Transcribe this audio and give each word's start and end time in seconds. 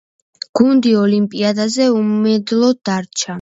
გუნდი 0.59 0.93
ოლიმპიადაზე 1.01 1.87
უმედლოდ 1.99 2.81
დარჩა. 2.91 3.29